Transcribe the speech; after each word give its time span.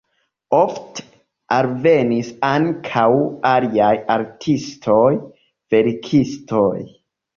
Ofte 0.59 1.03
alvenis 1.57 2.31
ankaŭ 2.49 3.05
aliaj 3.53 3.91
artistoj, 4.15 5.07
verkistoj. 5.77 6.77